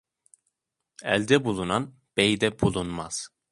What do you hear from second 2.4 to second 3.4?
bulunmaz.